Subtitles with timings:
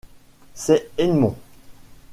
[0.55, 1.37] C'est Edmond.